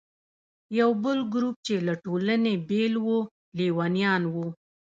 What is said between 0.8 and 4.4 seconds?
بل ګروپ چې له ټولنې بېل و، لیونیان